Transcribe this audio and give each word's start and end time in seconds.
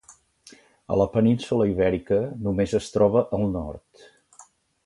A 0.93 0.97
la 1.01 1.05
península 1.17 1.69
Ibèrica 1.73 2.19
només 2.49 2.75
es 2.83 2.91
troba 2.99 3.25
al 3.41 3.49
nord. 3.59 4.09